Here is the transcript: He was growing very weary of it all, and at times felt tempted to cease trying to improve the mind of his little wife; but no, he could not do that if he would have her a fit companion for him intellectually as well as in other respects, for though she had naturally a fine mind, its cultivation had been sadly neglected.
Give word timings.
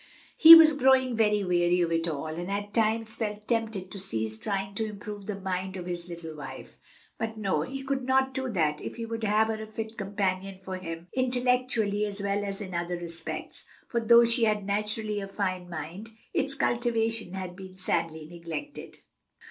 He 0.35 0.55
was 0.55 0.73
growing 0.73 1.15
very 1.15 1.43
weary 1.43 1.79
of 1.81 1.91
it 1.91 2.07
all, 2.07 2.25
and 2.25 2.49
at 2.49 2.73
times 2.73 3.13
felt 3.13 3.47
tempted 3.47 3.91
to 3.91 3.99
cease 3.99 4.35
trying 4.35 4.73
to 4.73 4.89
improve 4.89 5.27
the 5.27 5.39
mind 5.39 5.77
of 5.77 5.85
his 5.85 6.09
little 6.09 6.35
wife; 6.35 6.79
but 7.19 7.37
no, 7.37 7.61
he 7.61 7.83
could 7.83 8.01
not 8.03 8.33
do 8.33 8.49
that 8.49 8.81
if 8.81 8.95
he 8.95 9.05
would 9.05 9.23
have 9.23 9.49
her 9.49 9.61
a 9.61 9.67
fit 9.67 9.99
companion 9.99 10.57
for 10.57 10.77
him 10.77 11.07
intellectually 11.13 12.03
as 12.05 12.19
well 12.19 12.43
as 12.43 12.61
in 12.61 12.73
other 12.73 12.95
respects, 12.97 13.67
for 13.89 13.99
though 13.99 14.25
she 14.25 14.45
had 14.45 14.65
naturally 14.65 15.19
a 15.21 15.27
fine 15.27 15.69
mind, 15.69 16.09
its 16.33 16.55
cultivation 16.55 17.35
had 17.35 17.55
been 17.55 17.77
sadly 17.77 18.25
neglected. 18.25 18.97